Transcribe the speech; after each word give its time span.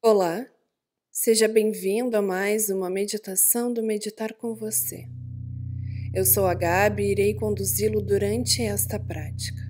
Olá, 0.00 0.46
seja 1.10 1.48
bem-vindo 1.48 2.16
a 2.16 2.22
mais 2.22 2.70
uma 2.70 2.88
meditação 2.88 3.74
do 3.74 3.82
Meditar 3.82 4.32
com 4.32 4.54
você. 4.54 5.08
Eu 6.14 6.24
sou 6.24 6.46
a 6.46 6.54
Gabi 6.54 7.02
e 7.02 7.10
irei 7.10 7.34
conduzi-lo 7.34 8.00
durante 8.00 8.62
esta 8.62 8.96
prática. 8.96 9.60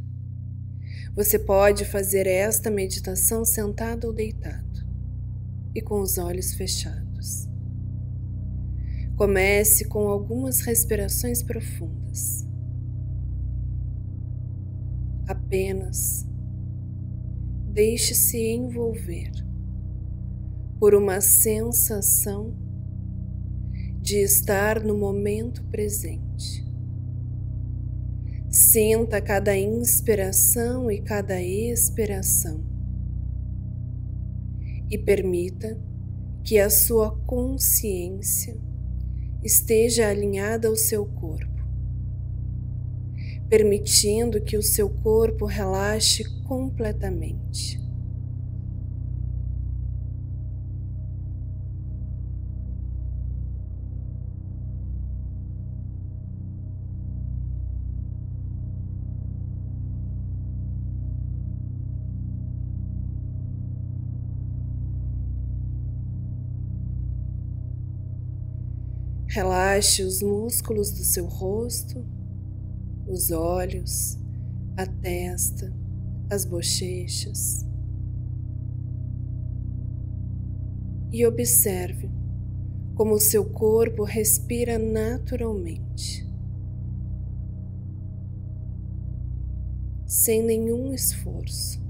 Você 1.15 1.39
pode 1.39 1.87
fazer 1.87 2.27
esta 2.27 2.71
meditação 2.71 3.43
sentado 3.43 4.09
ou 4.09 4.13
deitado 4.13 4.87
e 5.75 5.81
com 5.81 5.99
os 6.03 6.19
olhos 6.19 6.53
fechados. 6.53 7.49
Comece 9.17 9.87
com 9.87 10.09
algumas 10.09 10.61
respirações 10.61 11.43
profundas. 11.43 12.47
Apenas 15.27 16.27
deixe-se 17.73 18.37
envolver 18.37 19.48
por 20.79 20.95
uma 20.95 21.21
sensação 21.21 22.55
de 24.01 24.17
estar 24.17 24.83
no 24.83 24.97
momento 24.97 25.65
presente. 25.65 26.67
Sinta 28.49 29.21
cada 29.21 29.57
inspiração 29.57 30.91
e 30.91 31.01
cada 31.03 31.43
expiração 31.43 32.65
e 34.91 34.97
permita 34.97 35.79
que 36.43 36.59
a 36.59 36.71
sua 36.71 37.15
consciência 37.27 38.57
esteja 39.43 40.09
alinhada 40.09 40.69
ao 40.69 40.77
seu 40.77 41.05
corpo, 41.05 41.63
permitindo 43.49 44.41
que 44.41 44.57
o 44.57 44.63
seu 44.63 44.89
corpo 44.89 45.45
relaxe 45.45 46.25
completamente. 46.45 47.88
Relaxe 69.39 70.03
os 70.03 70.21
músculos 70.21 70.91
do 70.91 71.05
seu 71.05 71.25
rosto, 71.25 72.05
os 73.07 73.31
olhos, 73.31 74.19
a 74.77 74.85
testa, 74.85 75.73
as 76.29 76.45
bochechas. 76.45 77.65
E 81.13 81.25
observe 81.25 82.11
como 82.97 83.15
o 83.15 83.21
seu 83.21 83.45
corpo 83.45 84.03
respira 84.03 84.77
naturalmente, 84.77 86.29
sem 90.05 90.43
nenhum 90.43 90.93
esforço. 90.93 91.81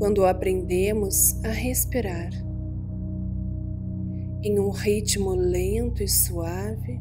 Quando 0.00 0.24
aprendemos 0.24 1.44
a 1.44 1.50
respirar. 1.50 2.30
Em 4.42 4.58
um 4.58 4.70
ritmo 4.70 5.34
lento 5.34 6.02
e 6.02 6.08
suave, 6.08 6.98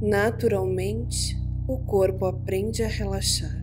naturalmente 0.00 1.36
o 1.66 1.78
corpo 1.78 2.26
aprende 2.26 2.84
a 2.84 2.86
relaxar. 2.86 3.60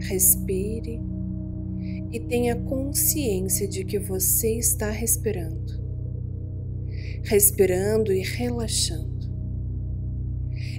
Respire 0.00 1.00
e 2.10 2.18
tenha 2.18 2.56
consciência 2.56 3.68
de 3.68 3.84
que 3.84 4.00
você 4.00 4.58
está 4.58 4.90
respirando, 4.90 5.72
respirando 7.22 8.12
e 8.12 8.22
relaxando, 8.22 9.30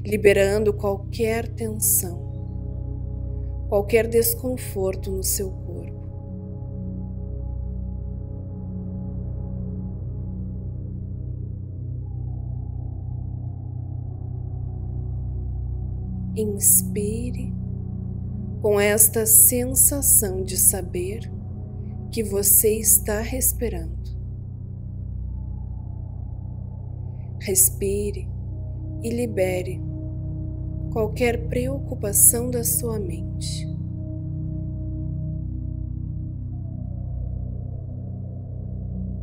liberando 0.06 0.74
qualquer 0.74 1.48
tensão 1.48 2.29
qualquer 3.70 4.08
desconforto 4.08 5.12
no 5.12 5.24
seu 5.24 5.52
corpo. 5.52 6.00
Inspire 16.36 17.54
com 18.62 18.80
esta 18.80 19.26
sensação 19.26 20.42
de 20.42 20.58
saber 20.58 21.32
que 22.12 22.24
você 22.24 22.80
está 22.80 23.22
respirando. 23.22 24.00
Respire 27.42 28.28
e 29.04 29.10
libere 29.10 29.89
qualquer 30.92 31.48
preocupação 31.48 32.50
da 32.50 32.64
sua 32.64 33.00
mente. 33.00 33.68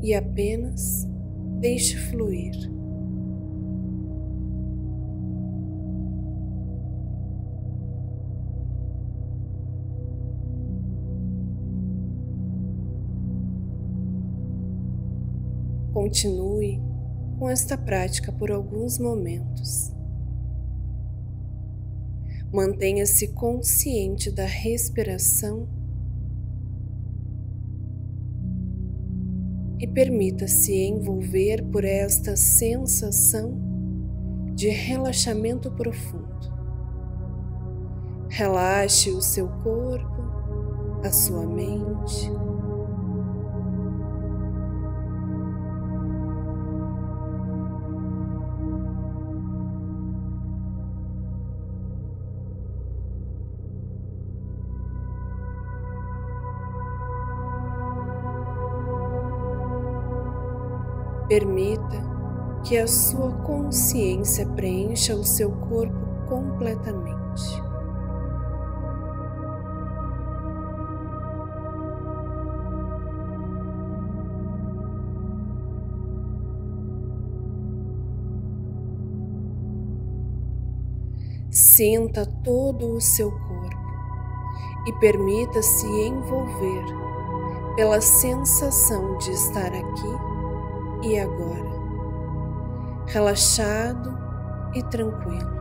E 0.02 0.14
apenas 0.14 1.06
deixe 1.58 1.96
fluir. 1.96 2.54
Continue 15.92 16.80
com 17.38 17.48
esta 17.48 17.76
prática 17.76 18.30
por 18.30 18.52
alguns 18.52 18.98
momentos. 18.98 19.95
Mantenha-se 22.56 23.28
consciente 23.34 24.30
da 24.30 24.46
respiração 24.46 25.68
e 29.78 29.86
permita-se 29.86 30.72
envolver 30.72 31.62
por 31.70 31.84
esta 31.84 32.34
sensação 32.34 33.60
de 34.54 34.70
relaxamento 34.70 35.70
profundo. 35.70 36.50
Relaxe 38.30 39.10
o 39.10 39.20
seu 39.20 39.48
corpo, 39.62 40.22
a 41.04 41.12
sua 41.12 41.46
mente. 41.46 42.30
Permita 61.28 62.16
que 62.62 62.78
a 62.78 62.86
sua 62.86 63.32
consciência 63.42 64.46
preencha 64.46 65.14
o 65.14 65.24
seu 65.24 65.50
corpo 65.50 66.06
completamente. 66.28 67.16
Sinta 81.50 82.24
todo 82.44 82.92
o 82.92 83.00
seu 83.00 83.32
corpo 83.32 83.76
e 84.86 84.92
permita-se 85.00 85.86
envolver 85.86 86.84
pela 87.74 88.00
sensação 88.00 89.18
de 89.18 89.32
estar 89.32 89.72
aqui 89.72 90.35
e 91.06 91.20
agora, 91.20 91.70
relaxado 93.06 94.18
e 94.74 94.82
tranquilo. 94.82 95.54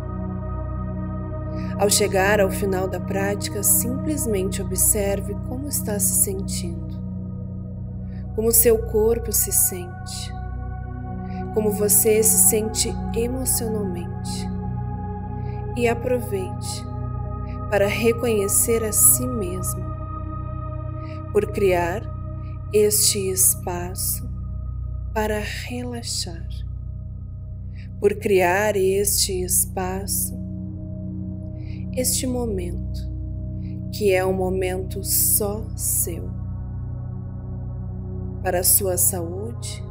Ao 1.79 1.89
chegar 1.89 2.41
ao 2.41 2.49
final 2.49 2.87
da 2.87 2.99
prática, 2.99 3.61
simplesmente 3.61 4.61
observe 4.61 5.35
como 5.47 5.67
está 5.67 5.99
se 5.99 6.23
sentindo, 6.23 6.99
como 8.35 8.51
seu 8.51 8.79
corpo 8.87 9.31
se 9.31 9.51
sente, 9.51 10.33
como 11.53 11.69
você 11.69 12.23
se 12.23 12.49
sente 12.49 12.93
emocionalmente. 13.15 14.49
E 15.77 15.87
aproveite 15.87 16.85
para 17.69 17.87
reconhecer 17.87 18.83
a 18.83 18.91
si 18.91 19.27
mesmo. 19.27 19.83
Por 21.31 21.47
criar 21.47 22.01
este 22.71 23.29
espaço 23.29 24.34
para 25.15 25.39
relaxar, 25.39 26.45
por 28.01 28.15
criar 28.15 28.75
este 28.75 29.43
espaço, 29.43 30.37
este 31.95 32.27
momento, 32.27 32.99
que 33.93 34.11
é 34.11 34.25
um 34.25 34.33
momento 34.33 35.01
só 35.05 35.65
seu, 35.77 36.29
para 38.43 38.61
sua 38.61 38.97
saúde 38.97 39.81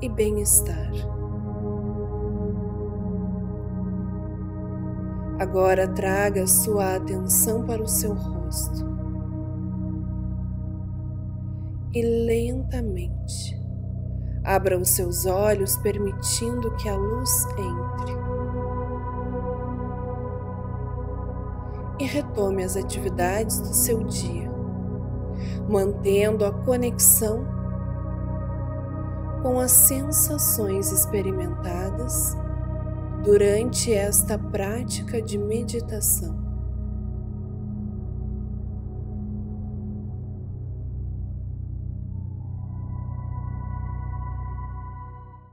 e 0.00 0.08
bem-estar. 0.08 0.92
Agora 5.40 5.88
traga 5.88 6.46
sua 6.46 6.94
atenção 6.94 7.66
para 7.66 7.82
o 7.82 7.88
seu 7.88 8.14
rosto 8.14 8.86
e 11.92 12.00
lentamente 12.00 13.57
abra 14.48 14.78
os 14.78 14.88
seus 14.88 15.26
olhos, 15.26 15.76
permitindo 15.76 16.74
que 16.76 16.88
a 16.88 16.96
luz 16.96 17.46
entre. 17.58 18.16
E 22.00 22.06
retome 22.06 22.64
as 22.64 22.74
atividades 22.74 23.60
do 23.60 23.74
seu 23.74 24.02
dia, 24.04 24.50
mantendo 25.68 26.46
a 26.46 26.52
conexão 26.52 27.46
com 29.42 29.60
as 29.60 29.70
sensações 29.70 30.90
experimentadas 30.92 32.34
durante 33.22 33.92
esta 33.92 34.38
prática 34.38 35.20
de 35.20 35.36
meditação. 35.36 36.37